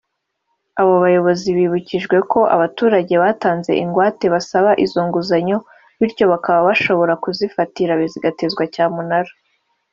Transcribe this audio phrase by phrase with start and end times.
[0.79, 5.57] Abo bayobozi bibukijwe ko abaturage batanze ingwate basaba izo nguzanyo
[5.99, 9.31] bityo bakaba bashobora kuzifatira zigatezwa cyamunara